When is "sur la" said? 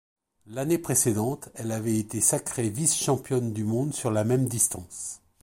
3.93-4.23